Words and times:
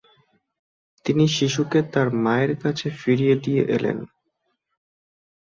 তিনি 1.05 1.25
শিশুকে 1.35 1.79
তার 1.93 2.07
মায়ের 2.23 2.51
কাছে 2.63 2.87
ফিরিয়ে 2.99 3.35
দিয়ে 3.43 3.63
এলেন। 3.75 3.97